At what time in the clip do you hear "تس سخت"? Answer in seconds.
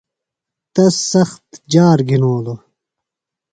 0.73-1.45